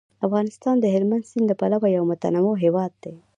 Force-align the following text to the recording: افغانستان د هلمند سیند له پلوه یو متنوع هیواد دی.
افغانستان 0.27 0.75
د 0.79 0.85
هلمند 0.95 1.27
سیند 1.29 1.47
له 1.49 1.55
پلوه 1.59 1.87
یو 1.95 2.03
متنوع 2.11 2.55
هیواد 2.63 2.91
دی. 3.03 3.15